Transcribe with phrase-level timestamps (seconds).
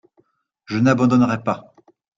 [0.65, 1.75] Je n’abandonnerai pas.